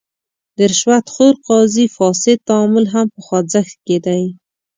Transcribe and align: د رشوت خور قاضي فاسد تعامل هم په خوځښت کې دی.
د 0.55 0.57
رشوت 0.71 1.05
خور 1.13 1.33
قاضي 1.47 1.85
فاسد 1.97 2.37
تعامل 2.49 2.85
هم 2.93 3.05
په 3.13 3.19
خوځښت 3.25 3.75
کې 3.87 3.97
دی. 4.05 4.23